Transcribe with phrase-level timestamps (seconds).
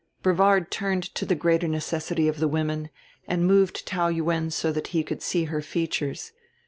[0.23, 2.89] Brevard turned to the greater necessity of the women,
[3.27, 6.31] and moved Taou Yuen so that he could see her features.